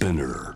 [0.00, 0.54] Spinner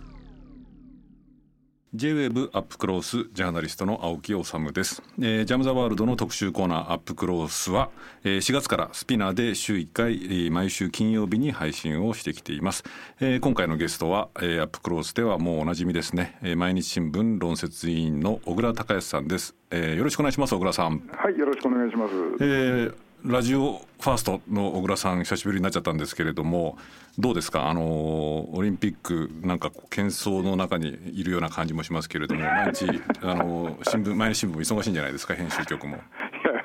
[1.95, 7.91] J-WAVE アップクロースジャーナリストの青木治です、えージャム・ザ・ワールドの特集コーナーアップクロースは、
[8.25, 12.85] えー4月からスピナーで週1回、えー毎週金曜日に配信をしてきています、
[13.21, 21.07] えー今回のゲストは、えーアップクロースではもうおなじみですね、えー毎日新聞論説委員の小倉隆康さんです、えーよろしくお願いします小倉さん。
[21.13, 22.15] はい、よろしくお願いします。
[22.41, 22.95] えー
[23.25, 26.77] ラジオファーストの小倉さん久しぶりになっちゃったんですけれども
[27.19, 27.71] どうですか？
[27.71, 27.83] あの
[28.55, 32.87] オリンピックなんか喧騒の中にいるような感じもしますけれども 毎日
[33.23, 35.35] あの新聞毎日新聞忙しいんじゃないですか？
[35.35, 35.97] 編集局も。
[35.97, 36.03] いや、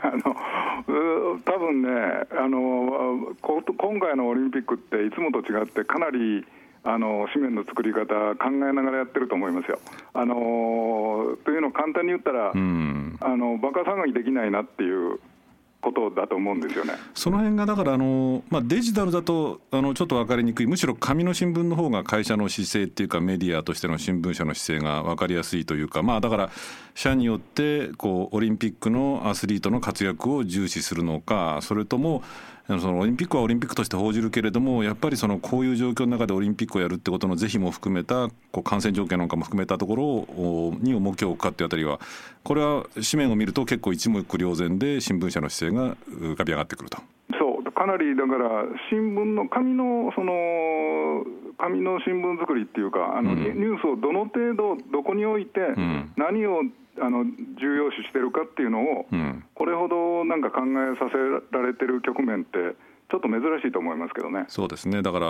[0.03, 1.90] あの、多分ね、
[2.38, 6.45] あの、こ今回のオリンピックっていつもと違って、かなり。
[6.81, 9.80] あの紙面の作り方、考えながらやってると思いますよ。
[10.14, 15.20] あのというのを簡単に言ったら、うんあのバカ騒ぎできないなっていう
[15.81, 16.93] ことだと思うんですよね。
[17.13, 26.49] その辺がだからあの、まあ、デジタルだとあのちょっと分かりにくいむしろ紙の新聞の方が会社の姿勢っていうかメディアとしての新聞社の姿勢が分かりやすいというかまあだから
[26.95, 32.23] 社によってこうオリンピックのアスリートの活躍を重視するのかそれとも
[32.77, 41.99] そのオリンピックはオリンピックとして報じるけれどもやっぱりそのこういう状況の中でオリンピックをやるってことの是非も含めたこう感染状況なんかも含めたところをに重きを置くかっていうあたりは
[42.43, 46.98] これは紙面を見ると結構一目瞭然で新聞社の姿勢が浮かび上がってくると。
[47.39, 47.72] そう。
[47.72, 51.23] かなりだから新聞の紙のその
[51.58, 53.38] 紙の新聞作りっていうかあの、うん。
[53.38, 56.14] ニュースをどの程度どこにおいてん。
[56.17, 56.61] 何を
[57.02, 59.44] あの重要視してるかっていうのを、うん。
[59.56, 62.76] これほどなんか考えさせられてる局面って
[63.09, 64.45] ちょっと珍しいと思いますけどね。
[64.48, 65.02] そうですね。
[65.02, 65.26] だから、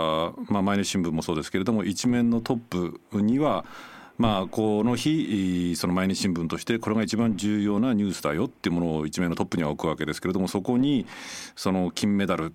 [0.48, 2.58] まあ、毎日新聞もそうですけれども一面のトッ
[3.12, 3.64] プには
[4.20, 11.06] まあ、この日その毎日新聞としてこれが一番重要なニュースだよっていうものを一面のトップには置くわけですけれどもそこに
[11.56, 12.52] その金メダル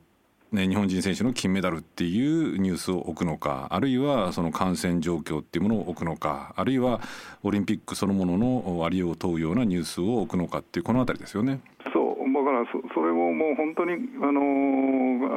[0.52, 7.02] ね、日本人選手の金メダルっていうニュースを置くのかあるいはその感染状況っていうものを置くのかあるいは
[7.42, 11.60] オリンピックそのもののありを問うようなニュースを置くのかっていうこの辺りですよね。
[11.92, 14.42] そうだからそそれをもう本当に、あの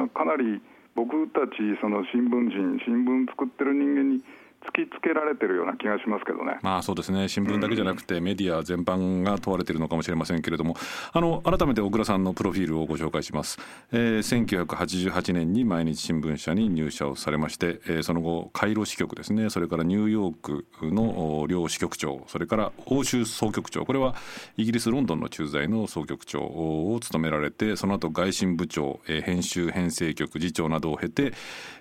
[0.05, 0.61] ーかなり
[0.95, 4.21] 僕たちその新聞人新聞作ってる人間に
[4.65, 6.59] 突きつけられてるような気がしますけどね。
[6.61, 7.27] まあそうですね。
[7.29, 10.75] 新聞だけじゃなくてメディア全般が問われているのかもしれませんけれども。
[11.13, 13.57] あの改めて小倉さんのプロフィールをご紹介します、
[13.91, 19.49] えー1988年に毎日新聞社に入社をされまして、えーその後カイロ支局ですね。
[19.49, 22.23] それからニューヨークのお両支局長。
[22.27, 23.85] それから欧州総局長。
[23.85, 24.15] これは
[24.57, 31.33] イギリスロンドンの駐在の総局長を務められてその後外信部長、えー編集編成局次長などを経て、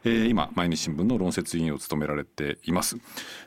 [0.05, 2.78] えー今毎日新聞の論説委員を務められています。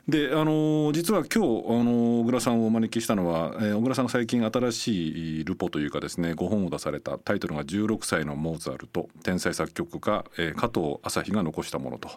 [0.08, 12.10] であの実は今日あの小倉さんをお招きしたのは、えー小倉さんが最近新しいルポというかですね5本を出されたタイトルが「16歳のモーツァルト天才作曲家、えー加藤朝日が残したもの」と。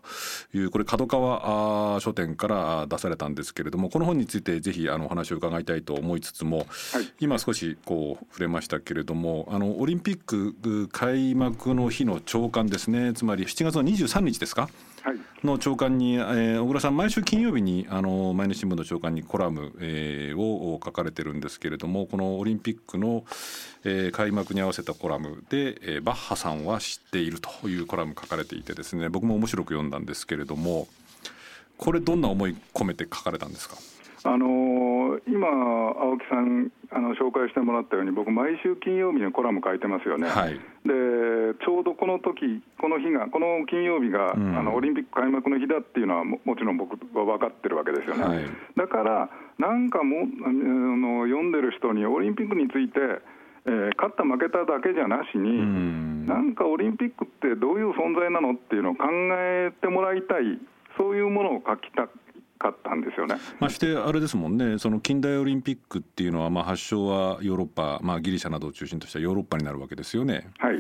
[0.54, 6.66] いうこれ角川書店から出されたんですけれどもこの本についてぜひあのお話を伺いたいと思いつつも、
[7.20, 13.14] 今少しこう触れましたけれどもあのオリンピック開幕の日の朝刊ですね。
[13.14, 14.64] つまり7月の23日ですか？
[14.64, 14.95] はい
[15.44, 23.24] の朝刊に、えー小倉さん毎週金曜日にあの毎日新聞の朝刊にコラム、えーを書かれてるんですけれどもこのオリンピックの、
[23.84, 30.88] えー開幕に合わせたコラムで、えーバッハさんは知っているというコラム書かれていてですね僕も面白く読んだんですけれども
[31.78, 33.76] これどんな思い込めて書かれたんですか？
[34.24, 34.95] あのー
[35.28, 40.28] 今、青木さんあの紹介してもらったように僕、毎週金曜日にコラム書いてますよね。
[40.30, 40.54] はい。
[40.54, 44.58] でちょうどこの時この日がこの金曜日が、うん。
[44.58, 48.46] あのオリンピック開幕の日だっていうのはももちろん僕は分かってるわけですよね、はい。
[48.76, 53.00] だからなんかもあの読んでる人にオリンピックについて、
[53.66, 56.26] えー勝った負けただけじゃなしに、うん。
[56.26, 59.06] なんかオリンピックってどういう存在なのっていうのを考
[59.38, 60.60] えてもらいたい
[60.98, 62.08] そういうものを書きた
[62.66, 63.36] かったんですよね。
[63.60, 70.50] ましてあれですもんねその近代オリンピックっていうのは、まあ、発祥はヨーロッパ、まあ、ギリシャなどを中心としたヨーロッパになるわけですよね。
[70.58, 70.78] はい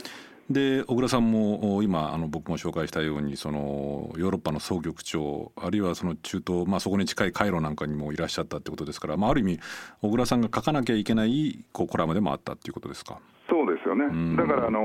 [0.48, 9.60] で小倉さんもお今あの僕も紹介したようにそのヨーロッパの総局長あるいはその中東、まあ、そこに近いカイロなんかにもいらっしゃったってことですから、まあ、ある意味
[10.04, 13.18] 小倉さんが書かなきゃいけないこうコラムでもあったっていうことですか？
[13.50, 14.82] そうですよね、んだから、あの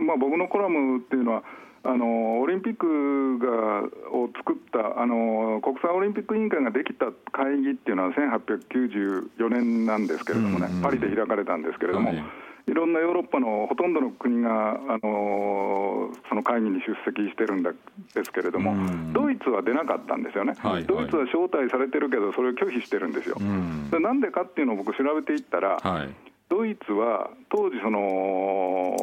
[0.00, 1.44] まあ、僕のコラムっていうのは、
[1.82, 3.82] あのーオリンピックが
[4.12, 12.24] を作った、あのー国際オリンピック委員会ができた会議っていうのは1894年なんですけれどもね、うんうんパリで開かれたんですけれども、はい。
[12.66, 17.72] い、ろんなヨーロッパのほとんどの国が、あのーその会議に出席してるんだ
[18.14, 19.12] ですけれども、うん。
[19.12, 20.84] ドイツは出なかったんですよね、はいはい。
[20.84, 23.36] ドイツは招待されてるけど、それを拒否してるんですよ。
[23.40, 23.90] うん。
[23.90, 28.94] でなんでかっていうのを僕調べていったら、はいドイツは当時その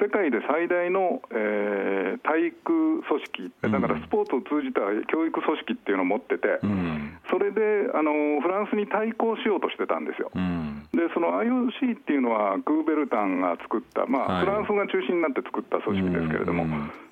[0.00, 4.80] 世界で最大の、えー、体育組織、だからスポーツを通じた
[5.10, 10.30] 教育組織っていうのを持ってて、うん、それであのフランスに対抗しようとしてたんですよ。
[10.34, 16.66] うん、で、その IOC っていうのは、クーベルタンが作った、まあ、はい、フランスが中心になって作った組織ですけれども、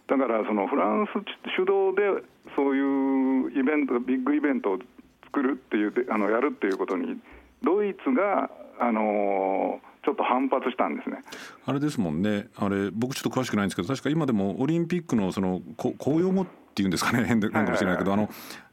[0.06, 1.18] だからそのフランス
[1.58, 2.22] 主導で
[2.54, 4.78] そういうイベント、ビッグイベントを
[5.26, 7.18] 作るっていう、あのやるっていうことに、
[7.62, 11.22] ドイツが、あのーちょっと反発したんですね。
[11.64, 18.28] あれですもんね、あれ、僕ちょっと詳しくないんですけど、確か今でもオリンピックのその公用語っていうんですかね、変かもしれないけど、あの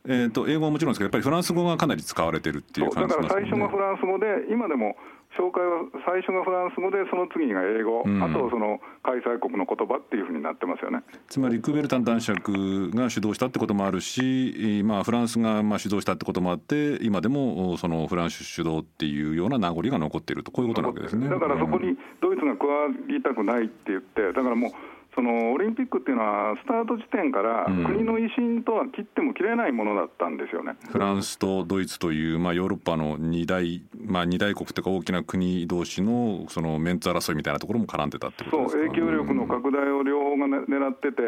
[0.08, 4.96] えーと、英語はもちろんですけど、やっぱりフランス語がかなり使われてるっていう感じ、ね、だから最初がフランス語で、今でも
[5.38, 11.04] 紹介は最初がフランス語で、その次が英語、うん、あとその開催国の言葉っていうふうになってますよね。
[11.28, 21.30] つまり、クーベルタン男爵が主導したってこともあるし、まあ、フランスがまあ主導したってこともあって、今でもそのフランス主導っていうような名残が残っていると、こういうことなわけですね。
[21.30, 24.72] だからそこにドイツが加わりたくないって言って、だからもう、
[25.16, 38.80] そのオリンピックっていうのは、スタート時点から国の威信とは切っても切れないものだったんですよね、フランスとドイツという、まあ、ヨーロッパの2大,、まあ、2大国というか、大きな国同士のそのメンツ争いみたいなところも絡んでたってことですか？
[38.80, 41.22] そう、影響力の拡大を両方が、ね、狙ってて、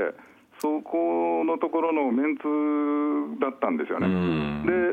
[0.60, 2.44] そこのところのメンツ
[3.42, 4.08] だったんですよね。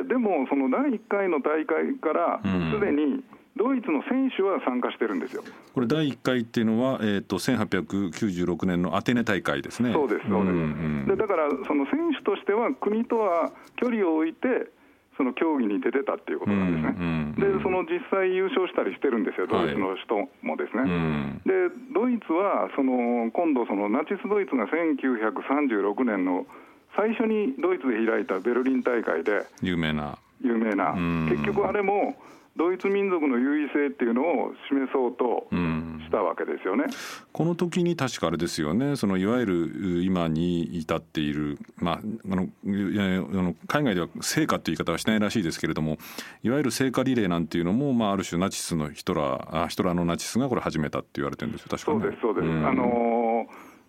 [0.05, 2.41] ででも、その第1回の大会から
[2.73, 3.23] すでに、
[3.59, 5.43] ドイツの選手は参加してるんですよ
[5.75, 9.93] これ、第1回っていうのは、えーと、1896年のアテネ大会ですね。
[9.93, 10.55] そうです、そうです。
[10.55, 10.65] うんう
[11.05, 14.71] ん、でだから、その選手としては、国とは距離を置いて、
[15.19, 20.15] その競技に出てたっていうことなんですね、うんうんうん、でその実際優勝したりしてるんですよ、ドイツの人
[20.47, 20.83] もですね。
[20.83, 21.53] はいで、
[21.95, 26.47] ドイツはその今度、そのナチス・ドイツが1936年の
[26.95, 30.19] 最初にドイツで開いたベルリン大会で、有名な。
[30.43, 30.93] 有名な、
[31.29, 32.17] 結局あれも
[32.57, 36.87] ドイツ民族の優位性っていうのを示そうとしたわけですよね。
[37.33, 42.01] この時に確かあれですよね、そのいわゆる今に至っている、まあ、あ
[42.35, 42.49] の
[43.69, 45.99] 海外では成果っていう言い方はしないらしいですけれども、
[46.43, 52.45] いわゆる聖火リレーなんていうのも、まあ、ある種ナチスのヒトラー、あヒトラーのナチスがこれ始めたって言われてるんですよ、確かそうです、そうです。
[52.45, 53.47] うん、あの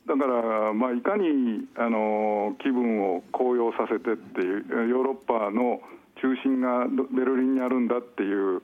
[0.08, 5.82] だから、まあ、いかにあの気分を高揚させてっていう、ヨーロッパの
[6.22, 8.62] 中心がベルリンにあるんだっていう、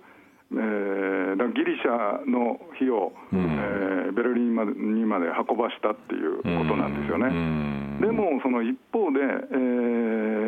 [0.54, 7.30] えー、ギリシャの火を、うん、えー、ベルリンまでにまで運ばしたっていうことなんですよね。
[8.00, 9.56] でも、その一方で、え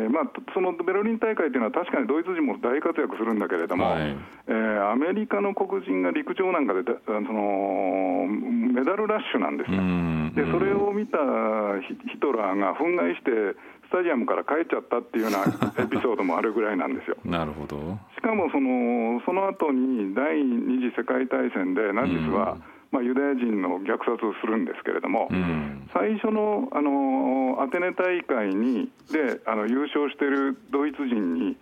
[0.06, 0.24] ーまあ、
[0.54, 4.16] そのベルリン大会というのは、確かにドイツ人も大活躍するんだけれども、はい、
[4.48, 10.32] えー、アメリカの黒人が陸上なんかでそのメダルラッシュなんですね。
[10.34, 11.18] でそれを見た
[12.12, 13.56] ヒトラーが憤慨して、
[13.88, 15.44] スタジアムから帰っちゃったっていうような
[15.82, 17.16] エピソードもあるぐらいなんですよ。
[17.24, 17.98] なるほど。
[18.14, 22.62] しかもそのその後に第二次世界大戦でナチスは、うん。
[22.90, 31.56] まあ、ユダヤ人の虐殺をするんですけれども、うん、最初のあのアテネ大会にであの優勝しているドイツ人に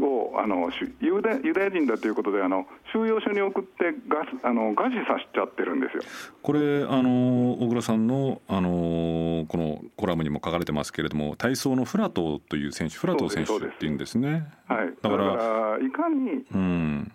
[0.00, 6.02] をあのユダユダヤ人だということであの収容所に送ってガスあの餓死させちゃってるんですよ。
[6.42, 14.46] これあの小倉さんのあのこのコラムにも書かれてますけれども体操のフラトという選手フラト選手っていうんですね。
[14.66, 16.46] はい、だからいかに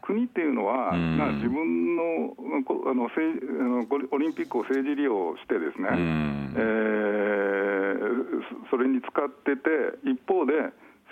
[0.01, 2.35] 国っていうのは、うん、自分の
[2.91, 3.09] あの
[4.11, 10.53] オリンピックを政治利用してですね、うん、えー、それに使ってて一方で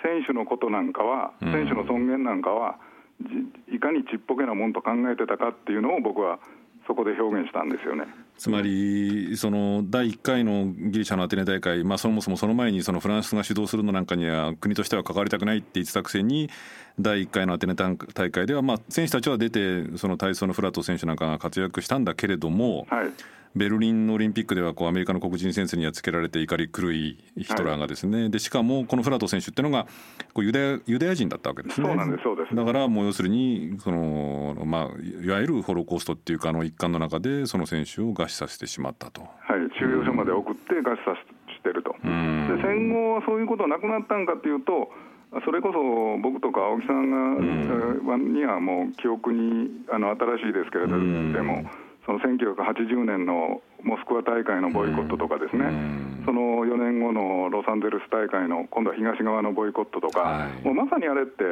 [0.02, 2.78] 選手のことなんかは、選手の尊厳なんかは、
[3.72, 6.38] いかにちっぽけなもんと考えてたかっていうのを僕は
[6.86, 8.04] そこで表現したんですよね。
[8.38, 16.50] つまりその第1回のギリシャのアテネ大会、まあ、そもそもその前にそのフランスが主導するのなんかには国としては関わりたくないって言ってたくせに
[16.98, 23.10] 第1回のアテネ大会では、まあ、選手たちは出てその体操のフラット選手なんかが活躍したんだけれども、はい、
[23.56, 29.86] ベルリンのオリンピックではこうアメリカの黒人選手にはつけられて怒り狂いヒトラーがですね、はい、でしかもこのフラト選手っていうのが
[30.34, 31.86] こうユダヤユダヤ人だったわけですね。
[31.86, 32.54] そうなんですそうです。
[32.54, 39.22] だからもう要するにその、まあ、いわゆるホロコーストっていうかあの一環の中でその選手を餓死させてしまったと。
[39.22, 39.30] はい
[39.78, 41.14] 収容所まで送って餓死さ
[41.56, 41.92] せてると。
[41.92, 41.98] で
[42.62, 44.90] 戦後はそういうことはなくなったんかっていうと
[45.44, 51.64] それこそ僕とか青木さんが、うん、にはもう記憶にあの新しいですけれども。
[52.06, 55.66] その1980年のモスクワ大会のボイコットとかですね、
[56.24, 61.42] その4年後のロサンゼルス大会の今度は東側のボイコットとか、はい、もうまさにあれって、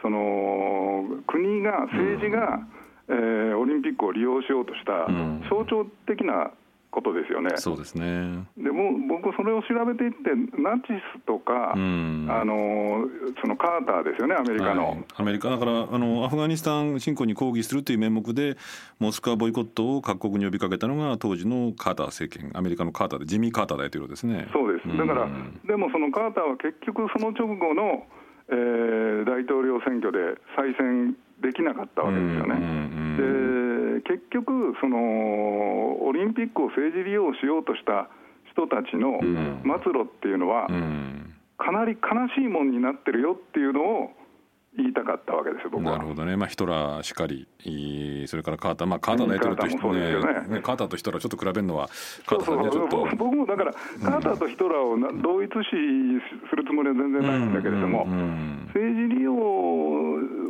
[0.00, 2.60] その国が、政治が、
[3.08, 5.06] えー、オリンピックを利用しようとした
[5.48, 6.52] 象徴的な
[6.90, 7.50] こことですよね。
[7.56, 13.06] そうですねでも僕、それを調べていって、ナチスとか、うん、あの
[13.40, 14.90] そのカーターですよね、アメリカの。
[14.90, 18.56] はい、アメリカだからあの、アフガニスタン侵攻に抗議するという名目で、
[18.98, 24.48] モスクワボイコットを各国に呼びかけたのが、当時のカーター政権、アメリカのカーターで、ジミー・カーター大統領ですね。
[24.52, 28.06] そうです、だから、うん、でもそのカーターは結局、その直後の、
[28.50, 32.56] えー、大統領選挙で再選できなかったわけですよね。
[33.16, 38.08] で結局そのオリンピックを政治利用しようとした
[38.50, 40.66] 人たちの末路っていうのは、
[41.58, 44.10] かなり悲しいもんになってるよっていうのを
[44.76, 45.92] 言いたかったわけですよ、僕は。
[45.92, 47.48] なるほどね、まあ、ヒトラーしかり、
[48.26, 50.56] それからカーター、まあ、カーター大統領と人、ね。
[50.56, 51.88] ね、カーターとヒトラー、ちょっと比べるのは、
[52.26, 53.08] カーターと。
[53.16, 55.70] 僕もだから、カーターとヒトラーを同一視
[56.48, 58.06] するつもりは全然ないんだけれども、
[58.74, 59.32] 政治利用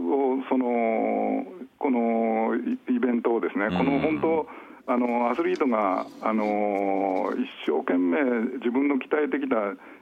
[0.08, 1.44] をその、
[1.78, 2.54] この
[2.88, 4.48] イベントをですね、この本当、
[4.90, 9.56] あのアスリートがあの一生懸命自分の鍛えてきた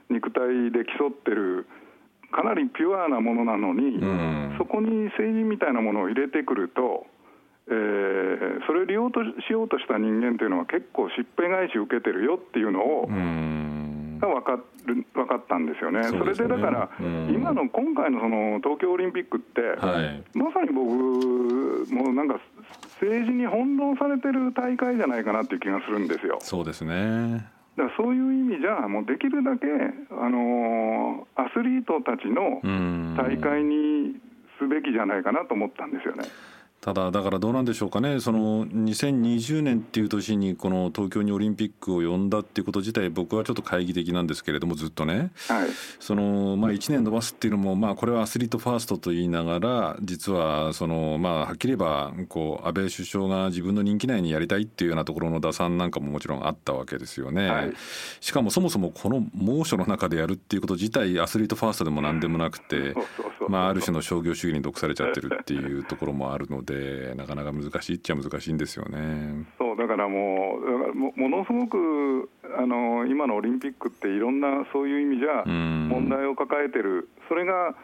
[0.09, 1.67] 肉体で競ってる
[2.31, 7.05] かなりピュアなものなのに、うん、そこに政治みたいなものを入れてくると、
[7.67, 13.07] えー、それを利用としようとした人間というのは結構しっぺ返し受けてるよっていうのを、
[14.19, 16.89] が分かる分かったんですよね、そ、ね、れでだから、
[17.29, 20.87] 今の今回のその東京オリンピックって、はい、まさに僕、
[21.93, 22.39] もうなんか
[23.01, 26.37] 政治に翻弄されてる大会じゃないかなっていう気がするんですよ。
[26.41, 27.45] そうですね。
[27.77, 29.67] だからそういう意味じゃ、もうできるだけ、
[30.11, 32.61] あのー、アスリートたちの
[33.15, 34.15] 大会に
[34.57, 36.23] すべきじゃないかなと思ったんですよね。
[36.87, 57.49] ただ、だからどうなんでしょうかね、その2020年っていう年に、この東京にオリンピックを呼んだっていうこと自体、僕はちょっと懐疑的なんですけれども、ずっとね、はい、そのまあ、1年延ばすっていうのも、まあ、これはアスリートファーストと言いながら、実はその、まあ、はっきり言えばこう、安倍首相が自分の任期内にやりたいっていうようなところの打算なんかももちろんあったわけですよね。
[57.49, 57.73] はい、
[58.21, 62.95] しかもそもそもこの猛暑の中でやるっていうこと自体、アスリートファーストでもなんでもなくて、
[63.49, 66.76] まあ、ある種の商業主義に毒されちゃってるっていうところもあるので。
[66.77, 69.45] でなかなか難しいっちゃ難しいんですよね。
[69.57, 77.75] そうだからもうもものすごくあの今のオリンピックっていろんなそういう意味じゃ問題を抱えてる、それが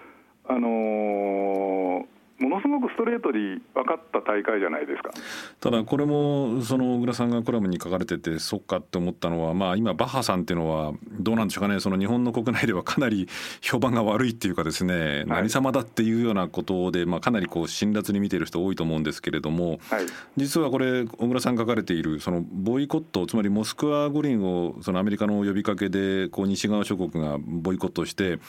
[0.46, 2.06] あの
[2.40, 5.12] ものすごくストレートに分かった大会じゃないですか。
[5.60, 11.80] ただこれもその小倉さんがコラムに書かれててそっかって思ったのは、まあ、今バッハさんっていうのはどうなんでしょうかね。
[11.80, 13.28] その日本の国内ではかなり
[13.62, 28.40] 評判が悪いっていうかですね、はい、何様だっていうようなことで、まあ、かなりこう辛辣に見てる人多いと思うんですけれども、はい、実はこれ小倉さん書かれているそのボイコットつまりモスクワ五輪をそのアメリカの呼びかけでこう西側諸国がボイコットして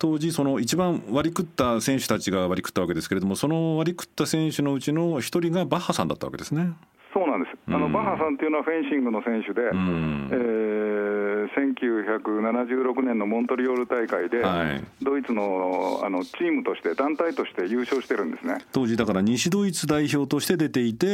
[0.00, 6.72] 当時その一番割り食った選手たちが割り食ったわけですけれどもその割り食った選手のうちの一人がバッハさんだったわけですね。
[7.12, 18.58] そうなんです、あの、うん、バッハさんっていうのはフェンシングの選手で、うん、えー、1976年のモントリオール大会で、はい、ドイツのあのチームとして、団体として優勝してるんですね。
[18.72, 21.10] 当時、だから西ドイツ代表として出ていて、え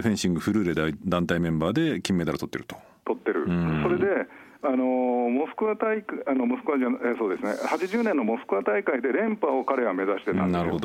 [0.00, 2.76] ー、フェンシングフルーレ団体メンバーで金メダル取ってると。
[3.06, 4.28] 取ってる、うん、それで
[4.64, 7.52] あのモスクワ大会あのモスクワじゃえそうですね。
[7.68, 10.80] 80年のモスクワ大会で連覇を彼は目指してたんですよ、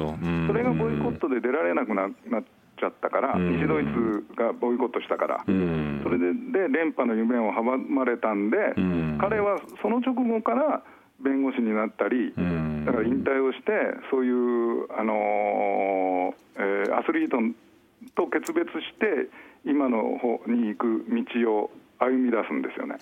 [0.47, 2.43] それがボイコットで出られなくななっ
[2.79, 5.51] ちゃったから、西ドイツがボイコットしたから、そ
[6.09, 8.57] れでで連覇の夢を阻まれたんで、
[9.19, 10.83] 彼はその直後から
[11.21, 12.33] 弁護士になったり、
[12.85, 13.71] だから引退をして、
[14.11, 17.37] そういう、あのえー、アスリート
[18.15, 19.29] と決別して、
[19.65, 21.05] 今の方に行く
[21.43, 22.95] 道を歩み出すんですよね。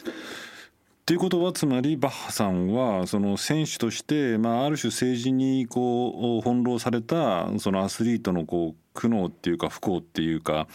[1.08, 10.68] ということはつまりバッハさんはその選手として、まあ、ある種政治にこう翻弄されたそのアスリートのこう苦悩っていうか不幸っていうか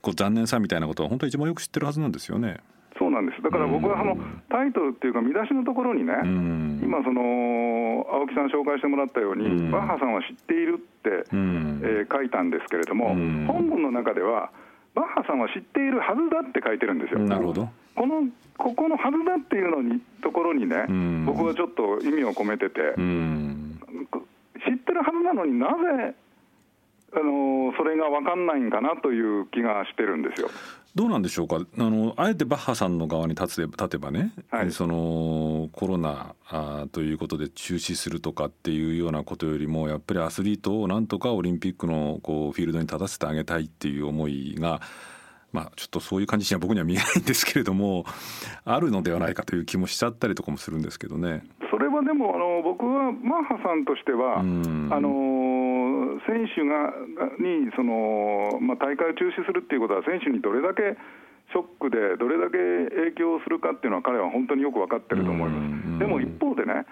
[0.00, 2.58] こう残念さみたいなことは本当は一番よく知ってるはずなんですよね。
[2.96, 3.42] そうなんです。
[3.42, 4.14] だから僕はあの
[4.48, 6.12] タイトルっていうか見出しのところにね、
[6.86, 13.08] 今その青木さん紹介してもらったように、バッハさんは知っているって、えー、書いたんですけれども、
[13.50, 14.52] 本文の中では
[14.94, 17.20] バッハさんは知っているはずだって書いてるんですよ。
[17.20, 20.86] なるほどこのここのはずだっていうのにところにね、
[21.26, 22.80] 僕はちょっと意味を込めてて、
[24.64, 26.14] 知ってるはずなのになぜ
[27.14, 30.48] あのそれが分かんないんかなという気がしてるんですよ。
[30.94, 31.56] どうなんでしょうか？
[31.56, 44.80] あのあえてバッハさんの側に立つ立てばね、はい、そのコロナあということで中止するとかっていうようなことよりもやっぱりアスリートをなんとかオリンピックのこうフィールドに立たせてあげたいっていう思いが
[45.52, 48.06] まあ、ちょっとそういう感じには僕には見えないんですけれども
[48.64, 51.44] あるのではないかという気もしちゃったりとかもするんですけどね。
[51.70, 55.10] それはでもあの僕はマッハさんとしては、あの
[56.26, 56.92] 選手が
[57.38, 60.96] にその、まあ、大会を中止するっていうことは選手にどれだけ
[61.52, 62.56] ショックでどれだけ
[63.12, 65.98] 影響するかっていうのは彼は本当によく分かってると思います。
[65.98, 66.86] でも一方でね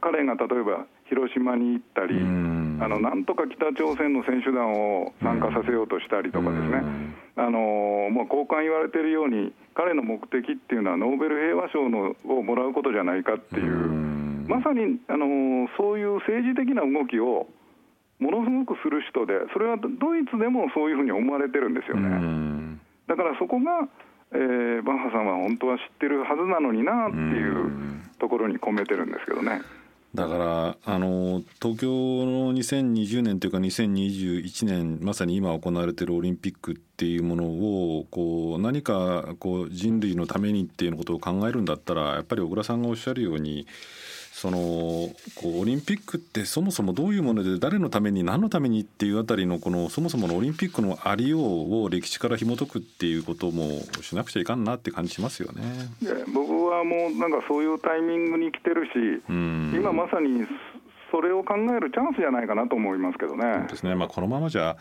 [0.00, 6.80] 彼が例えば広島に行ったり、あのなんとか北朝鮮の選手団を参加させようとしたりとかですね、
[7.36, 13.74] あのもう交換言われているように、彼の目的っていうのは、ノーベル平和賞のをもらうことじゃないかっていう、
[14.48, 17.46] まさにあのそういう政治的な動きを
[18.18, 22.78] ものすごくする人で、それはドイツでもそういうふうに思われてるんですよね。
[23.06, 23.88] だからそこが
[24.34, 27.70] えー、バッハさんは本当は知ってるはずなのになっていう
[28.18, 29.62] ところに込めてるんですけどね。
[30.12, 43.66] だからあの東京の2020年というか2021年まさに今行われているオリンピックっていうものをこう何かこう人類のためにっていうことを考えるんだったらやっぱり小倉さんがおっしゃるように
[44.36, 45.12] そのこ
[45.44, 55.62] うオリンピックってそもそもどういうもので誰のために何のためにっていうあたりのこのそもそものオリンピックのありようを歴史から紐解くっていうこともしなくちゃいかんなって感じしますよね。
[56.34, 58.90] 僕はもうなんかそういうタイミングに来てるし、
[59.28, 60.44] 今まさに
[61.12, 63.68] それを考えるチャンスじゃないかなと思いますけどね。
[63.70, 63.94] ですね。
[63.94, 64.76] まあこのままじゃ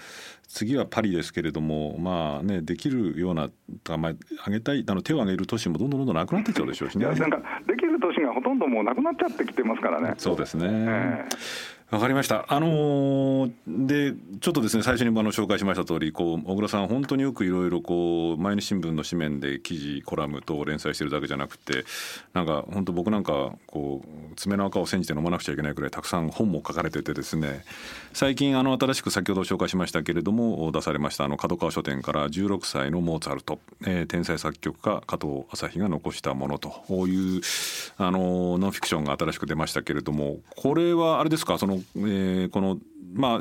[0.47, 3.51] 次はパリですけれども、まあねできるような
[3.97, 4.13] まあ
[4.47, 7.05] 上げたいあの手を挙げる都市もどんどんどんどんなくなっていっちゃうでしょうしね。
[7.05, 10.15] なんかできる都市がほとんどもうなくなっちゃってきてますからね。
[10.17, 10.67] そうですね。
[10.67, 12.45] えーわかりました。
[12.47, 21.85] あのー、でちょっとですね最初にあの紹介しました通りこう小倉さん本当によくいろいろこう毎日新聞の紙面で記事コラムと連載してるだけじゃなくて
[22.33, 27.63] なんか本当僕なんかこう爪の赤を煎じて飲まなくちゃいけないくらいたくさん本も書かれててですね
[28.11, 36.71] 最近あの新しく先ほど紹介しましたけれども出されましたあの角川書店から16歳のモーツァルト、えー、天才作曲家加藤朝日が残したものと
[37.05, 37.41] いう
[37.99, 41.59] あのノンフィクションが新しく出ましたけれどもこれはあれですか？
[41.59, 42.79] そのえー、この
[43.13, 43.39] まあ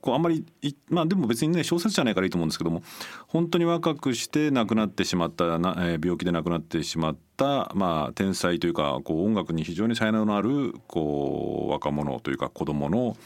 [0.00, 0.44] こうあんまり
[0.88, 2.82] まあでも別にね小説じゃないからいいと思うんですけども
[3.26, 13.16] 本当に若くして亡くなってしまったな、えー、病気で亡くなってしまったまあ天才というかこう音楽に非常に才能のあるこう若者というか子供の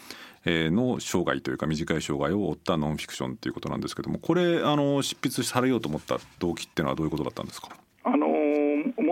[0.45, 7.69] えー、の生涯というか短い生涯を追ったノンフィクションということなんですけどもこれあの執筆されようと思った動機っていうのはどういうことだったんですか？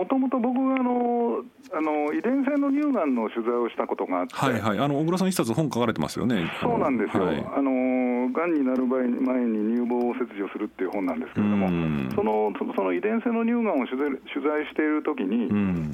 [0.01, 1.43] もともと僕があの
[1.73, 6.49] あの遺伝性の乳がんの取材をしたことがあって、はいはい、あの小倉さん一冊本書かれてますよね。
[6.59, 7.25] そうなんですよ。
[7.25, 11.69] はい、あのがんになる前に乳房を切除するっていう本なんですけれども、
[12.15, 15.45] そのその遺伝性の乳がんを取材取材しているときに、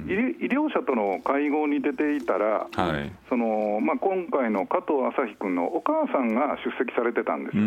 [0.07, 7.63] 医療者との会合に出ていたら、はい、そのまあ今回の加藤朝日君のお母さんが出席されてたんですよ。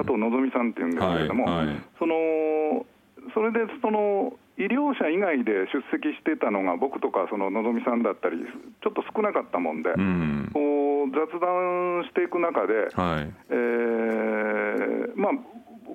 [0.00, 2.86] 加藤のぞみさんっていうんですけれども、はいはい、その
[3.34, 8.38] それでその医療者以外で出席してたのが僕とかそののぞみさんだったり
[8.82, 13.30] ちょっと少なかったもんで、うん、こう雑談していく中で、はい。
[13.50, 15.32] えーまあ、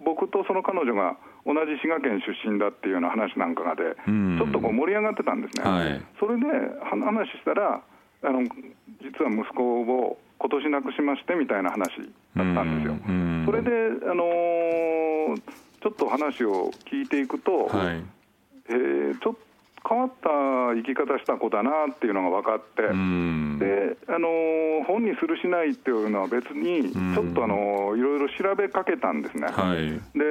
[0.06, 5.70] 僕とその彼女が同じ滋賀県出身だっていうような話なんかがで、うん、ちょっとこう盛り上がってたんですね。
[5.70, 6.48] はい、それで
[6.88, 7.84] 話したら
[8.24, 8.44] あの
[9.04, 12.00] 実は息子を今年亡くしましてみたいな話
[12.36, 12.96] だったんですよ。
[12.96, 13.70] うん、それで、
[14.08, 15.42] あのー、
[15.82, 18.04] ちょっと話を聞いていくと、はい
[18.70, 19.54] えー、ちょっと
[19.88, 20.30] 変わった
[20.76, 30.24] 生き方した子だなっていうのが分かって、であの本にするしないっていうのは別に、ちょっとあのいろいろ調べかけたんですね、はい、で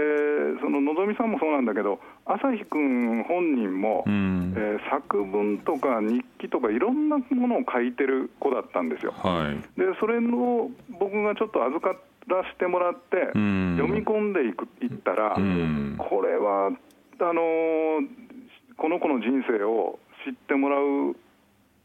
[0.63, 9.13] そののぞみさんもそうなんだけど、朝日君本人も、えー、作文とか日記とか、いろんなものを書いてる子だったんですよ。
[9.13, 11.95] はい、でそれを僕がちょっと預か
[12.27, 15.35] らせてもらって、読み込んでいくいったら、
[15.99, 16.71] これは
[17.21, 18.01] あの
[18.77, 21.15] この子の人生を知ってもらう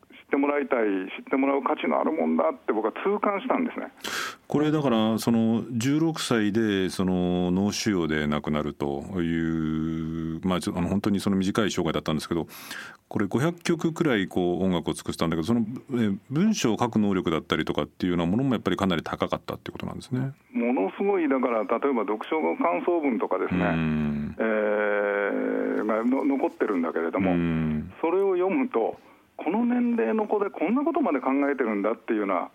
[0.10, 0.86] 知ってもらいたい
[1.18, 3.92] 知ってもらう価値のあるもんだって僕は痛感したんですね。
[4.48, 12.48] これだからその16歳でその脳腫瘍で亡くなるというまああの本当にその短い生涯だったんですけど
[13.10, 15.66] これ500曲くらいこう音楽を作ったんだけどその
[16.30, 20.32] 文章を書く能力だったりとかっていうようなものもやっぱりかなり高かったっていうことなんですね。
[20.54, 23.64] ものすごいだから例えば読書の感想文とかですね、
[24.40, 27.32] えー、がの残ってるんだけれども
[28.00, 28.98] それを読むと
[29.36, 32.50] この年齢の子でこんなことまで考えてるんだっていうような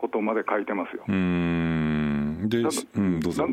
[0.00, 1.04] ことまで書いてますよ。
[1.06, 2.48] うん。
[2.48, 3.46] でだうん、だから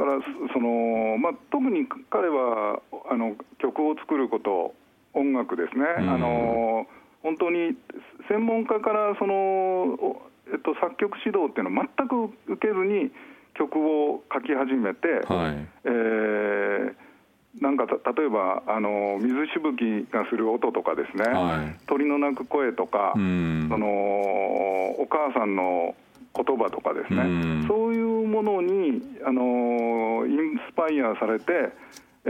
[0.54, 2.80] その、まあ、特に彼は
[3.12, 4.74] あの曲を作ること
[5.14, 6.88] 音楽ですね、あの
[7.24, 7.76] 本当に
[8.30, 10.22] 専門家からその、
[10.54, 13.12] えっと、作曲指導っていうのを全く受けずに
[13.56, 17.08] 曲を書き始めて、はい、えー
[17.62, 23.88] なんか例えばあの水しぶきがする音とかですね、はい、鳥の鳴く声とか、その
[25.00, 25.96] お母さんの
[26.38, 31.74] 言葉とかですね、うん、そういうものにあのインスパイアされて、
[32.26, 32.30] え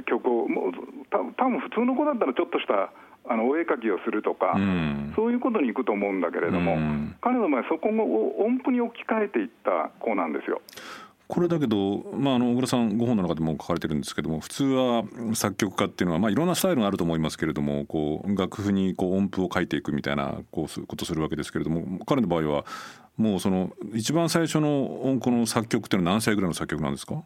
[0.00, 0.72] ー、曲をもう
[1.10, 2.90] た多分普通の子だったらちょっとした
[3.26, 10.60] あのお絵描きをするとか、うん、そういうことにいくと思うんだけれども、うん、彼の場合、そこを音符に置き換えていった子なんですよ。
[11.26, 22.64] これだけど、まあ、あの小倉さんご本の中でも書かれてるんですけども普通は作曲家っていうのは、まあ、いろんなスタイルがあると思いますけれどもこう楽譜にこう音符を書いていくみたいなこうことするわけですけれども彼の場合は
[23.16, 27.22] もうその一番最初のこの作曲っていうのは何歳ぐらいの作曲なんですか？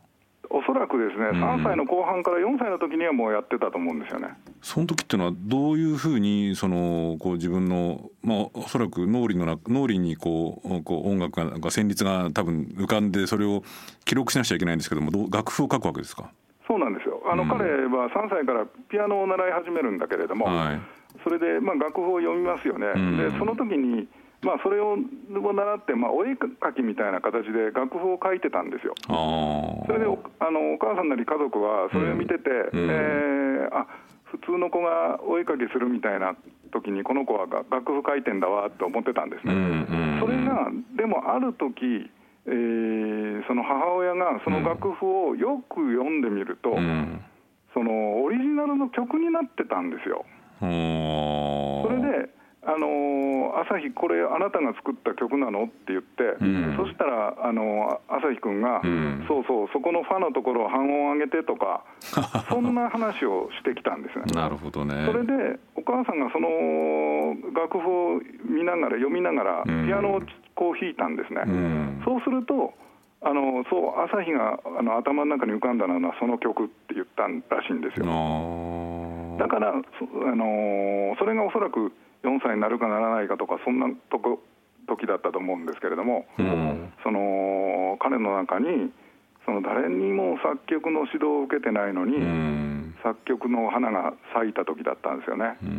[1.09, 4.29] ですね、3歳の後半から4歳の時にはもうやってたと思うんですよね。
[4.63, 13.63] その時っていうのはどういうふうにそのこう自分のまあおそらく脳裏の脳裏にこうこう音楽がが旋律が多分浮かんでそれを
[14.05, 16.31] 記録しなくちゃいけないんですけどもど楽譜を書くわけですか？
[16.67, 17.23] そうなんですよ。
[17.31, 20.81] あの、うん、彼は3歳からピアノを習い始めるんだけれども、はい、
[21.25, 22.87] それでまあ楽譜を読みますよね。
[22.95, 24.07] うん、でその時に
[24.41, 28.95] まあ、それを習って、まあ、お絵描きみたいな形で楽譜を書いてたんですよ。
[29.09, 33.87] それでおあのお母さんなり家族はそれを見てて、うん、えー、あ
[34.31, 36.37] 普通の子がお絵描きするみたいな
[36.71, 39.53] 時にこの子は楽譜書いてんだわって思ってたんですね。
[40.21, 42.11] それがでもある時
[42.49, 47.21] えー、その母親がその楽譜をよく読んでみると、うん、
[47.75, 50.25] そのオリジナルの曲になってたんですよ。
[52.63, 55.65] あの朝日、これ、あなたが作った曲なの？
[55.65, 61.85] って言って、うん、そしたら、あの朝日君が、うん、そうそう、そこのファのところを半音上げてとか、
[62.51, 64.25] そんな話をしてきたんですね。
[64.35, 65.07] なるほどね。
[65.07, 70.23] それで、お母さんがその楽譜を見ながら、読みながら、ピアノを
[70.55, 71.43] こう弾いたんですね。
[71.47, 72.75] うん、そうすると
[73.21, 78.07] あのそう朝日があの頭の中に浮かんだのはその曲って言ったらしいんですよ。
[79.39, 79.75] だからあ
[80.37, 81.93] のそれがおそらく
[82.25, 84.41] 4歳になるかならないかとかそんなとこ
[84.89, 88.91] 時だったと思うんですけれども、うん、その彼の中に
[89.45, 92.68] その誰にも作曲の指導を受けてないのに、うん、
[93.03, 95.57] 作曲の花が咲いた時だったんですよね。
[95.63, 95.79] うん、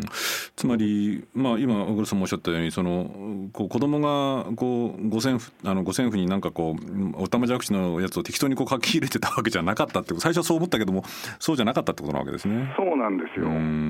[0.56, 11.04] つまり、まあ、今小黒さんもおっしゃったようにそのこう子供がこう五線譜あの五線譜になんかこうおたまじゃくしのやつを適当にこう書き入れてたわけじゃなかったって最初はそう思ったけども
[11.40, 12.74] そうじゃなかったってことなわけですね。
[12.78, 13.46] そうなんですよ。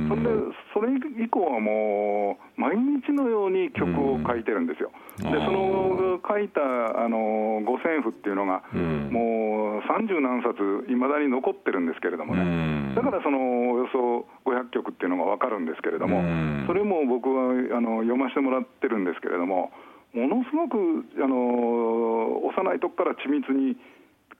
[0.10, 0.30] それで
[0.74, 0.89] それ
[1.24, 4.92] 以降はもう毎日のように曲を書いてるんですよ。
[5.18, 6.62] でその書いた
[7.04, 8.63] あの五線譜っていうのが、
[9.12, 10.56] もう三十何冊
[10.89, 16.22] いまだに残ってるんですけれどもね、だからそのおよそ500曲っていうのが分かるんですけれども、
[16.68, 19.72] それも僕はあの読ませてもらってるんですけれども
[20.14, 23.78] ものすごくあの幼い時から緻密に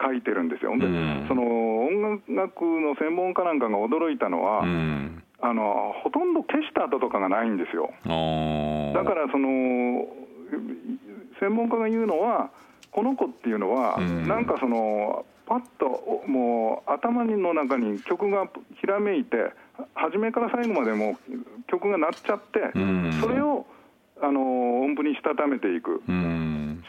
[0.02, 0.72] 書いてるんですよ。
[0.78, 0.88] で、
[1.28, 1.44] その
[1.86, 4.64] 音楽の専門家なんかが驚いたのは、
[5.42, 7.92] あのほとんど消した後とかがないんですよ。
[8.94, 10.08] だからその
[11.40, 12.50] 専門家が言うのは
[12.92, 18.48] この子っていうのは、うん、なんかそのパッともう頭の中に曲が
[18.80, 19.52] ひらめいて
[19.96, 21.18] 初めから最後までも
[21.66, 23.66] 曲が鳴っちゃって、うん、それを
[24.22, 26.84] あの音符にしたためていく、うん、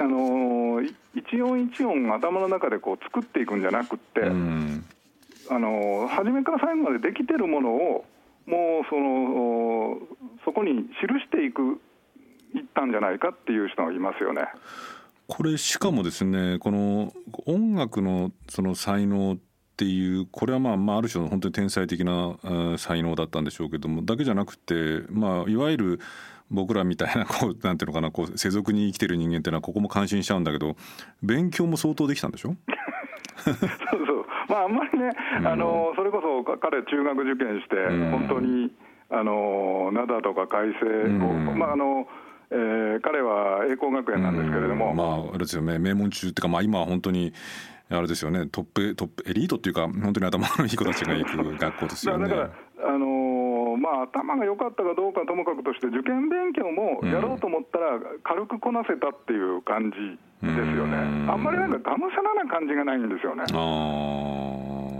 [0.00, 0.82] あの
[1.14, 4.84] 一音一音頭の中でこう作っていくんじゃなくって、うん、
[5.48, 8.04] あの初めから最後までできてるものを
[8.46, 9.98] もうその
[10.44, 11.80] そこに記していく
[12.56, 14.48] いったんじゃないかっていう人がいますよね。
[15.32, 17.12] これしかもですねこの
[17.46, 19.38] 音楽のその才能っ
[19.76, 22.36] ていうこれはまあまあある種の本当に天才的な
[22.78, 26.00] 才能だったんでしょうけどもだけじゃなくてまあいわゆる
[26.50, 30.74] 僕らみたいなこうなんていうのかなこう世俗に生きてる人間っていうのはここも感心しちゃうんだけど
[31.22, 32.56] 勉強も相当できたんでしょ？
[33.44, 33.66] そうそう。
[34.48, 37.76] まああんまりね、うん、あのそれこそ彼中学受験して、
[38.10, 38.72] 本当に
[39.08, 42.08] あの灘とか改正を、うん、まああの
[42.50, 45.78] えー、彼は栄光学園なんですけれども、まああれですよね。
[45.78, 47.32] 名門中っていうか、まあ、今は本当に
[47.90, 48.46] あれですよね。
[48.46, 52.28] トップトップエリートっていうか本当に頭のいい子たちが行く学校ですよね。
[52.28, 52.50] だから
[52.82, 60.96] あのー、まあ、頭が良かったかどうかともかくとして受験勉強もやろうと思ったら軽くこなせたっていう感じですよね、
[61.28, 63.44] あんまりなんかがむしゃらな感じがないんですよね。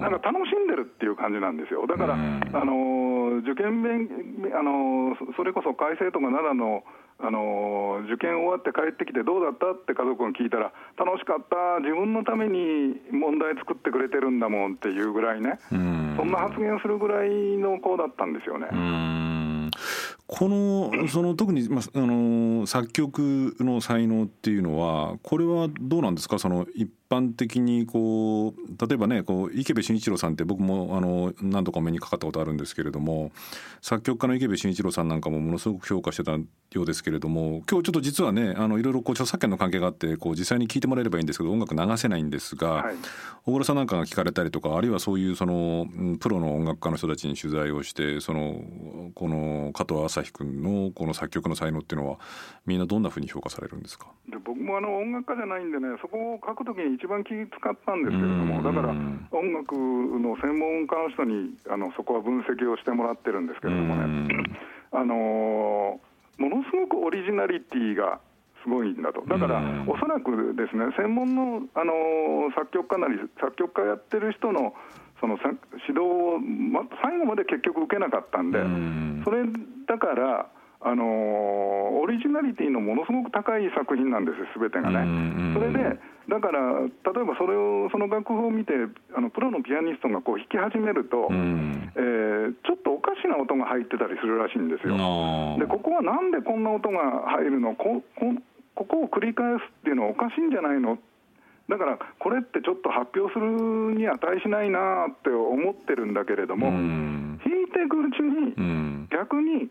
[0.00, 1.86] なんか楽しんでるっていう感じなんですよ。
[1.86, 4.08] だから、あの受験勉
[4.52, 6.84] あのそれこそ改正とか奈良の
[7.22, 9.72] あの受験終わって帰ってきてどうだった？
[9.72, 11.80] って家族が聞いたら楽しかった。
[11.80, 15.59] 自分のために問題作ってくれてるんだもんっていうぐらいね。
[15.70, 18.68] そんな発言するぐらいの子だったんですよね。
[20.26, 26.38] このその特に、まあ、あの作曲の才能っていうのはこれはどうなんですか？
[26.38, 33.32] その一般的にこう例えばねこう池部慎一郎さんって僕もあの何度か目にかかったことあるんですけれども
[33.82, 36.42] 作曲家の池部慎一郎さんなんかもものすごく評価してたよ
[36.74, 42.94] うですけれども今日ちょっと実はねあのいろいろこう著作権の関係があってこう実際に聴いてもらえればいいんですけど音楽流せないんですが、はい、
[43.44, 45.88] 小倉さんなんかが聞かれたりとかあるいはそういうその
[46.20, 48.62] プロの音楽家の人たちに取材をしてその
[49.14, 52.18] この加藤朝日君のこの作曲の才能っていうのは
[52.66, 54.06] みんなどんなふうに評価されるんですか？
[54.30, 58.92] で僕もあの音楽家じゃないんでねそこを書くときに一番気使ったんですけれどもだから
[59.32, 64.44] 音楽の専門家の人にあのそこは分析をしてもらってるんですけれどもね。
[64.92, 66.00] あの
[66.38, 68.20] ものすごくオリジナリティが
[68.62, 71.92] すごいんだと、だから、おそらくですね、専門のあの
[72.54, 74.74] 作曲家なり、作曲家やってる人の
[75.20, 75.38] その
[75.88, 78.58] 指導を、ま、最後まで結局受けなかったんで、
[79.24, 79.44] それ
[79.86, 80.46] だから、
[80.82, 81.04] あの
[82.00, 85.04] オリジナリティのものすごく高い作品なんですよ、すべてがね。
[85.52, 88.72] それでだから例えばそれをその楽譜を見て
[89.14, 94.96] あのプロのピアニストがこう弾き始めると、えー、ちょっとおかしな音が入ってたりするらしいんですよ。
[95.58, 97.74] でここはなんでこんな音が入るの？
[97.74, 98.32] ここ
[98.74, 100.98] ここを繰り返すっていうのはおかしいんじゃないの？
[101.68, 107.38] だからこれってちょっと発表するに値しないなって思ってるんだけれども、弾
[107.68, 108.54] いていくうちに
[109.10, 109.68] 逆に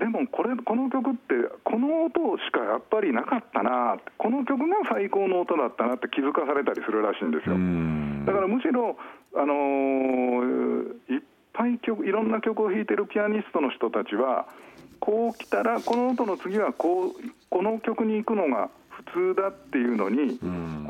[0.00, 7.60] でもこれこの曲ってこの音しかやっぱりなかったなこの曲が最高の音だったなって気づかされたりするらしいんですよ。
[8.24, 8.96] だからむしろ
[9.36, 14.48] あのー、いっぱい曲いろんな曲を弾いてるピアニストの人たちは
[15.00, 17.12] こう来たらこの音の次はこう
[17.50, 18.70] この曲に行くのが
[19.12, 20.40] 普通だっていうのに、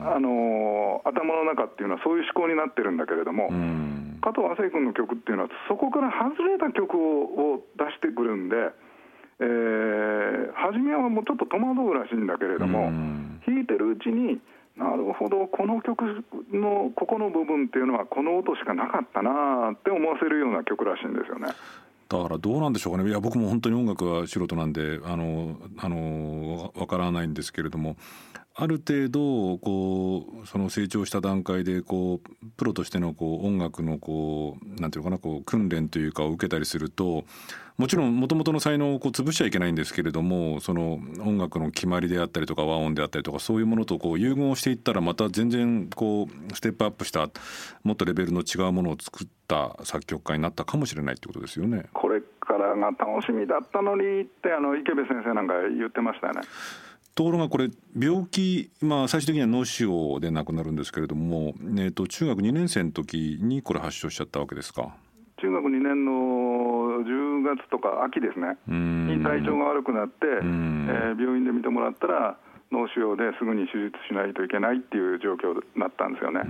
[0.03, 3.51] あのー、頭の中っていうのはそういう思考になってるんだけれども、
[4.23, 8.71] 加藤亜生君の曲っていうのはそこから外れた曲を出してくるんで。
[9.41, 12.93] えー、初めはもうちょっと戸惑うらしいんだけれども、
[13.47, 14.39] 弾いてるうちに
[14.77, 21.49] なるほどこの曲のここの部分っていうのはこの音しかなかったなって思わせるような曲らしいんですよね。
[22.09, 27.97] だからどうなんでしょうかねいや僕も本当に音楽は素人なんであのあの分からないんですけれども
[28.55, 37.25] ある程度こうその成長した段階でこうプロとしてのこう音楽のこうなんていうのかなこう訓練というかを受けたりすると
[37.79, 47.31] もちろんもともとの才能をこう潰しちゃいけないんですけれどもその音楽の決まりであったりとか和音であったりとかそういうものとこう融合していったらまた全然こうステップアップした
[47.83, 51.85] もっとレベルの違うものを作った作曲家になったかもしれないってことですよね。
[51.95, 56.41] これからが楽しみだったのにってあの池部先生なんか言ってましたよね。
[57.21, 64.97] ところがこれ病気、まあ、最終的には脳腫瘍で亡くなるんですけれども、えー、と中学2年生の時にこれ発症しちゃったわけですか？
[65.37, 66.13] 中学2年の
[67.05, 68.57] 10月とか秋ですね。
[68.67, 72.39] に体調が悪くなって、えー、病院で診てもらったら
[72.73, 76.41] 脳腫瘍ですぐに手術しないといけないっていう状況になったんですよね。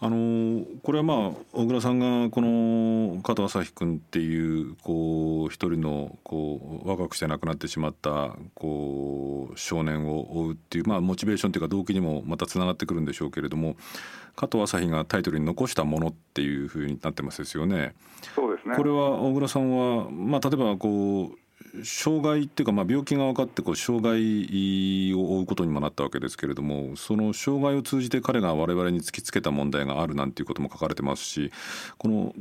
[0.00, 1.18] あのこれはまあ
[1.52, 13.76] 小倉さんがこの加藤朝日君っていうこう一人のこう若くして亡くなってしまったこう少年を追うっていうまあモチベーションというか動機にもまたつながってくるんでしょうけれども
[14.36, 17.94] 加藤朝日がタイトルに残したものっていうふうになってますですよね。
[18.36, 21.38] そうですねこれは小倉さんはまあ例えばこう
[21.84, 31.52] 障害っていうか、まあ、病気が分かってこう障害を負うことにもなったわけですけれどもその障害を通じて彼が我々に突きつけた問題があるなんていうことも書かれてますし
[31.98, 32.34] この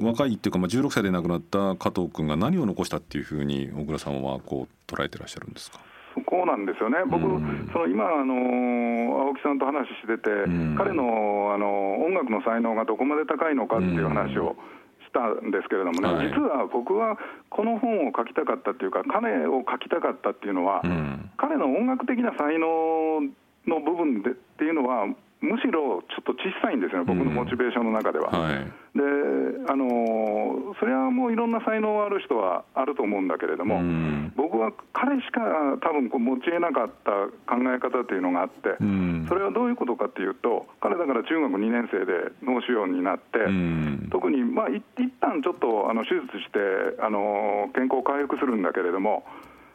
[0.00, 5.80] 若いっていうか、まあ、16歳で亡くなった加藤君が何を残したっていうふうに小倉さんはこう捉えてらっしゃるんですか？
[6.14, 8.34] そこなんですよね、僕、うん、その今あの、
[9.28, 14.81] 青木さんと話してて、うん、彼のあの音楽の才能がどこまで高いのかっていう話を、うん
[15.12, 17.18] たんですけれどもね、はい、実は僕は
[17.50, 23.20] この本を書きたかったっていうか、彼を書きたかったっていうのは、うん、彼の音楽的な才能
[23.66, 25.06] の部分でっていうのは、
[25.42, 28.30] むしろちょっと小さいんですよね、僕のモチベーションの中では。
[28.30, 29.02] はい、で
[29.66, 35.42] あのそれはもういろんな才能ある人はあると思うんだけれども、うん、僕は彼しか
[35.82, 37.10] 多分こう持ちえなかった
[37.50, 49.24] 考え方というのがあって、うん、それはどういうことかっていうと、彼だから中学2年生で脳腫瘍になって、うん、特に、まあ、い一旦ちょっとあの手術してあの健康回復するんだけれども、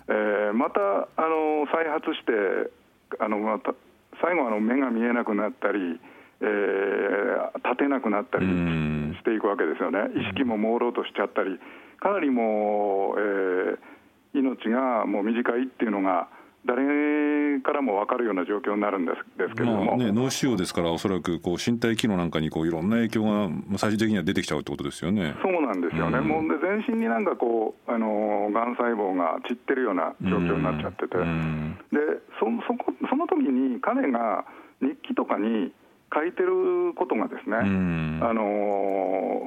[0.08, 2.71] えー、またあの再発して、
[3.19, 3.73] あのまた
[4.21, 5.99] 最後あの目が見えなくなったり、
[6.41, 11.60] えー、立てなくなったりしていくわけですよね、意識も朦朧としちゃったり、
[11.99, 16.30] かなりもう、えー、命がもう短いっていうのが、
[16.67, 25.36] 誰からも分かるような状況になるんですですけれども、まあね、脳腫瘍ですから、おそらくこう身体機能なんかにこういろんな影響が最終的には出てきちゃうってことですよね。
[25.41, 31.97] そうなんですよね、うん、もうで全身になんかこう、あのがん細胞が散ってるような状況になっちゃってて、うん、で
[32.39, 34.45] そそこその時に彼が
[34.82, 35.71] 日記とかに
[36.13, 38.43] 書いてることがですね、あの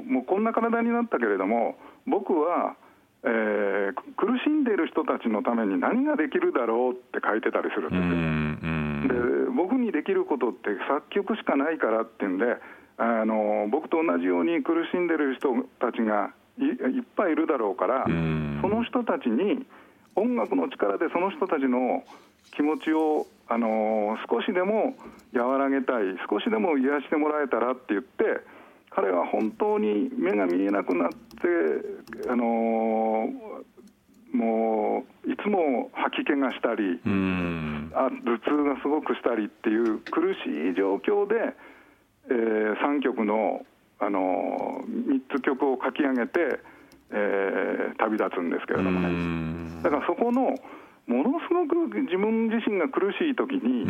[0.04, 2.76] もうこんな体になったけれども僕は、
[3.22, 9.44] えー、苦しんでいる人たちのために何ができるだろうって書いてたりするんですよ。
[9.44, 12.56] で僕にできることって作曲しかないからっていうんで
[12.96, 19.66] あの僕と同じように苦しんでる人たちがいいっぱいいるだろうからその人たちに
[20.16, 22.04] 音楽の力でその人たちの
[22.52, 24.94] 気持ちを、あの少しでも
[25.32, 28.42] 和らげたい少しでも癒してもらえたらって言って
[28.90, 31.16] 彼は本当に目が見えなくなって、
[32.28, 33.28] あの
[34.32, 37.00] もういつも吐き気がしたり
[37.94, 41.54] あ頭痛がすごくしたりっていう苦しい状況で、
[42.30, 43.64] えー、3曲の、
[43.98, 46.60] あの3つ曲を書き上げて、
[47.10, 49.82] えー、旅立つんですけれどもね。
[49.82, 50.54] だからそこの
[51.06, 53.84] ものすごく自分自身が苦しい時に、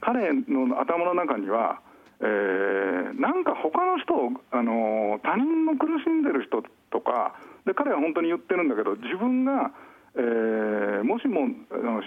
[0.00, 1.80] 彼の頭の中には、
[2.22, 4.14] えー、なんか他の人
[4.52, 7.34] あの他人の苦しんでる人とか
[7.66, 9.72] で彼は本当に言ってるんだけど自分が、
[10.14, 11.50] えー、もしも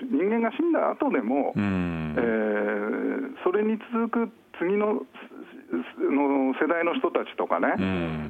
[0.08, 5.04] 人間が死んだ後でも、えー、それに続く次の
[6.00, 7.76] の世代の人たちとかね、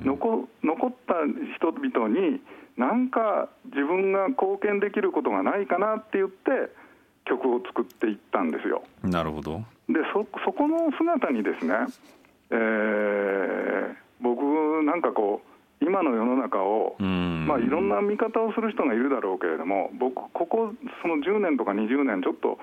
[0.03, 1.13] 残残った
[1.57, 2.41] 人々に
[2.77, 6.73] なんか自分が貢献できることがないかなって言って
[7.25, 8.83] 曲を作っていったんですよ。
[9.03, 11.73] なるほどでそそこの姿にですね、
[12.51, 14.41] えー、僕
[14.83, 22.57] なんかこう今の世の中を、まあ、いろんな見方をする人がいるだろうけれども僕ここその10年とか20年ちょっと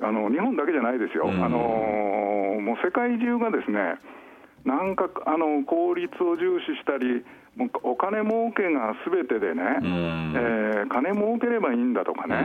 [0.00, 3.98] あの日本だけじゃないですよ、あのもう世界中がですね
[4.64, 7.24] なんかあの効率を重視したり
[7.82, 12.36] お金儲けがすべてでね、うん、えー、金儲ければいいんだとかね、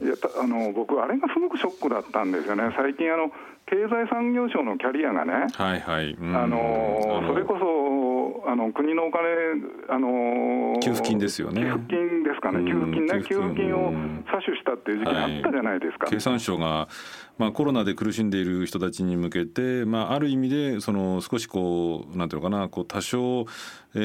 [0.00, 3.30] うん、いやあの僕、あれがすごくショックだったんですよね、最近あの、
[3.66, 6.14] 経済産業省のキャリアがね、はいはい。
[6.14, 7.64] うん、あのそれこそ
[8.46, 9.20] あの国のお金、
[9.88, 11.62] あの給付金ですよね。
[11.62, 13.74] 給付金ですかね、給付金ね、給付金。
[13.74, 16.06] を詐取したっていう時期があったじゃないですか。
[16.06, 16.88] はい、経産省が
[17.38, 23.46] まあ、コロナで苦しんでいる人たちに向けて、まあ、ある意味でその少しこうなんていうのかなこう多少、
[23.94, 23.98] え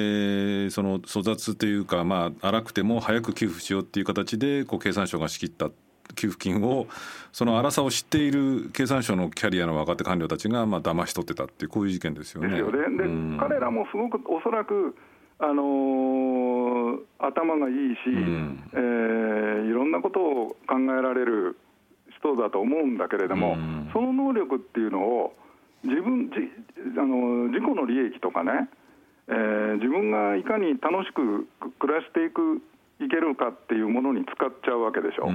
[0.67, 5.71] ー、その粗雑というか、まあ、荒くても早く給付しようっていう形でこう経産省が仕切った
[6.15, 6.87] 給付金を
[7.31, 12.49] その荒さを知っている経産省のキャリアの若手官僚たちがまあ騙し取ってたっていうこういう事件ですよね。
[12.49, 12.97] ですよね。
[12.97, 14.95] で、うん、彼らもすごくおそらく
[15.39, 21.57] あのー、頭がいいし、うん、えー、いろんなことを考えられる
[22.17, 23.57] 人だと思うんだけれども、
[23.91, 25.35] その能力っていうのを
[25.83, 26.35] 自分じ
[26.97, 28.69] あの自己の利益とかね、
[29.27, 31.47] えー、自分がいかに楽しく
[31.79, 32.61] 暮らしていく
[33.01, 35.27] いけるかっていうものに使っちゃうわけでしょ。
[35.27, 35.31] で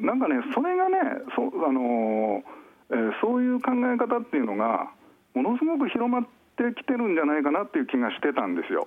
[0.00, 0.98] なんかねそれがね
[1.34, 2.42] そあの、
[2.90, 4.90] えー、そういう考え方っていうのが
[5.34, 6.22] ものすごく広まっ
[6.56, 8.86] てきてるんじゃないかなっていう気がしてたんですよ。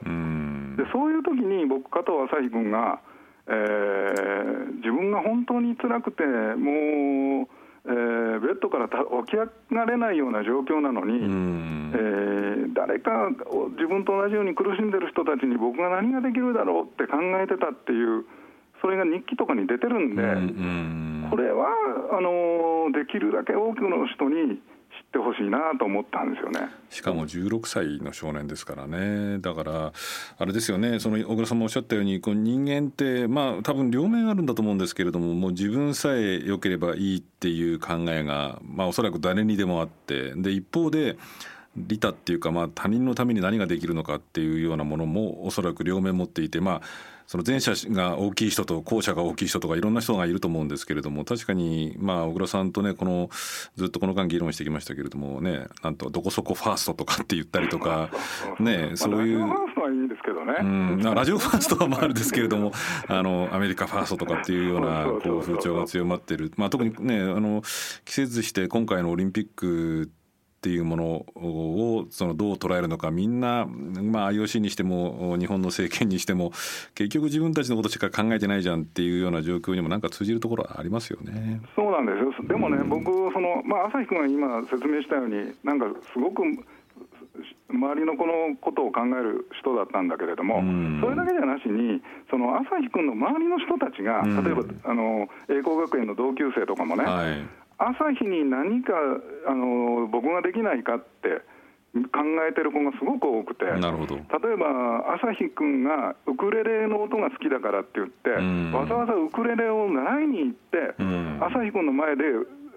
[0.78, 3.00] でそういう時に僕加藤朝日君が
[3.48, 7.48] えー、自分が本当に辛くてもう、
[7.86, 13.30] えー、ベッドから起き上がれないような状況なのに、えー、誰か
[13.76, 18.26] 自分と同じように苦しんでる人たちに僕が何ができるだろうって考えてたっていう
[18.82, 20.22] それが日記とかに出てるんで、
[21.30, 21.68] これは
[22.12, 24.60] あのできるだけ多くの人に
[25.02, 26.70] ってほしいなと思ったんですよね。
[26.90, 29.40] しかも16歳の少年ですからね。
[29.40, 29.94] だから
[30.38, 31.00] あれですよね。
[31.00, 41.18] その小倉さんもおっしゃったようにこう人間ってまあ多分両面あるんだと思うんですけれどももう自分さえ良ければいいっていう考えがまあおそらく誰にでもあってで一方で
[41.76, 46.88] 利他っていうか、まあ、他人のために何ができるのかっていうようなものもおそらく両面持っていて、まあ、
[47.32, 53.30] その前者が大きい人と後者が大きい人とかいろんな人がいると思うんですけれども確かにまあ小倉さんとねこの
[53.78, 58.10] ずっとこの間議論してきましたけれどもねなんとどこそこファーストとかって言ったりとか
[58.60, 59.46] ねそういう。
[60.60, 62.74] うん、ラジオファーストはまああるですけれども
[63.08, 67.62] あのアメリカファーストとかっていうようなこう風潮が強まってる、まあ、特にねあの
[68.04, 70.12] 季節して今回のオリンピック
[70.62, 76.52] っていうものをそのどう捉えるのかみんな、まあ、IOC にしても日本の政権にしても
[76.94, 81.62] 結局自分たちのことしか考えてないじゃんっていうような状況にもなんか通じるところはありますよね。
[81.76, 82.48] そうなんですよ。
[82.48, 86.44] でもね、うん、僕その、まあ、朝日君が今説明したようになんかすごく
[87.72, 97.48] 周りのこのことを考える人だったんだけれども、うん、それだけじゃなしに、その朝日君の周りの人たちが、例えばあの栄光学園の同級生とかもね、はい、
[97.82, 98.94] 朝日に何か
[99.48, 101.42] あの僕ができないかって
[101.94, 103.66] 考えてる子がすごく多くて。
[103.80, 104.16] なるほど。
[104.16, 108.30] 例えば朝日君がウクレレの音が好きだからって言って、
[108.76, 110.96] わざわざウクレレを習いに行って、
[111.44, 112.24] 朝日君の前で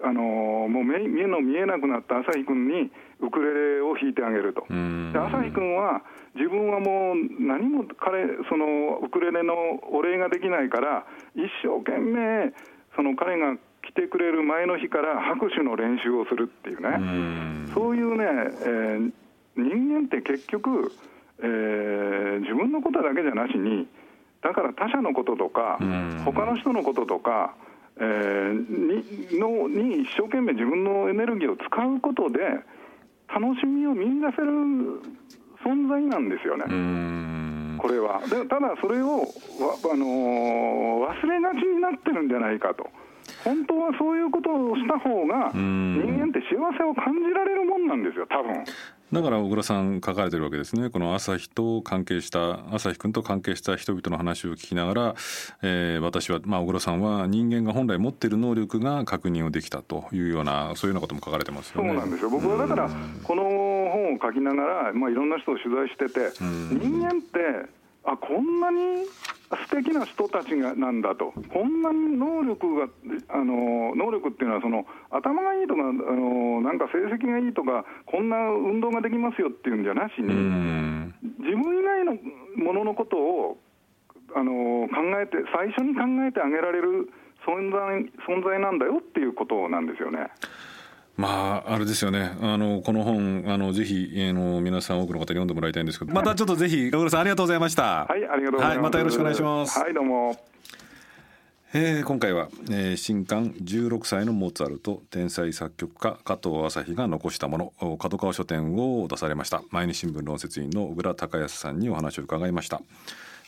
[0.03, 0.21] あの
[0.67, 4.65] もう目目の見えなくなった朝日君にウクレレを弾いてあげると。
[4.67, 6.03] で朝日君は
[6.35, 9.55] 自分はもう何も彼そのウクレレの
[9.93, 11.05] お礼ができないから
[11.35, 12.51] 一生懸命
[12.95, 13.55] その彼が
[13.87, 17.69] 来てくれる前の日から拍手の練習をするっていうね。
[17.73, 19.11] そういうね、えー、
[19.57, 20.91] 人間って結局、
[21.39, 23.87] えー、自分のことだけじゃなしに
[24.41, 25.79] だから他者のこととか
[26.23, 27.55] 他の人のこととか
[27.97, 32.39] えー、にのに一生懸命自分のエネルギーを使うことで
[33.33, 34.51] 楽しみを見出せる
[35.63, 36.65] 存在なんですよね。
[37.77, 38.21] これは。
[38.27, 42.89] でただそれを、あのー、忘れがちになってるんじゃないかと。
[43.45, 48.65] 本当はそういうことをした方が人間って幸せを感じられるもんなんですよ多分。
[49.13, 50.89] だから小倉さん書かれてるわけですね。
[50.89, 55.15] この朝日と関係した朝日君と関係した人々の話を聞きながら、
[55.61, 61.89] えー、私は、まあ、小倉さんは人間が本来持っている能力が確認をできたというようなそういうようなことも書かれてますよね。
[61.89, 62.29] そうなんですよ。
[62.31, 62.89] 僕はだから
[63.23, 67.69] この本を書きながら、まあ、いろんな人を取材してて人間って
[68.05, 69.05] あこんなに
[69.49, 72.87] 素敵な人たちがなんだと、こんなに能力が、
[73.29, 80.27] あの能力っていうのはその、頭がいいとかあの、なんか成績がいいとか、こんな運動ができますよっていうんじゃなしに、
[81.39, 82.17] 自分以外の
[82.57, 83.57] もののことを
[84.35, 87.09] あの考えて、最初に考えてあげられる
[87.45, 90.31] 存在存在なんだよっていうことなんですよね。
[91.17, 92.35] まああれですよね。
[92.41, 96.13] あのこの本あのぜひあの皆さん多くの方に読んでもらいたいんですけど。
[96.13, 98.05] またちょっとぜひ小倉さんありがとうございました。
[98.05, 99.79] はいありがとうございます、はい、またよろしくお願いします。
[99.79, 100.37] はいどうも。
[101.73, 109.61] えー、今回は、えー、新刊16歳のモーツァルト天才作曲家加藤朝日が残したもの角川書店を出されました。
[109.71, 112.81] 毎日新聞論説委員の小倉隆康さんにお話を伺いました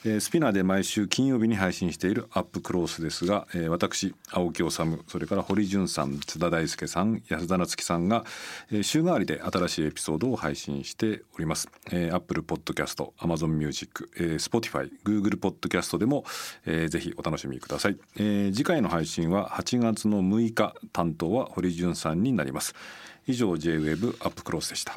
[0.06, 4.72] えー、 SPINEAR で毎週金曜日に配信している UP CLOSE ですが、えー、私青木理
[5.08, 8.24] それから堀潤さん津田大介さん安田菜津紀さんが、
[8.72, 16.26] えー、週替わりで新しいエピソードを配信しております、えー、 Apple Podcast Amazon Music、えー、Spotify Google Podcast でも、
[16.66, 22.76] えー、ぜひお楽しみください、えー、次回の配信は8月の6日担当は堀潤さんになります。
[23.28, 24.96] 以上 J-WAVE UP CLOSE でした。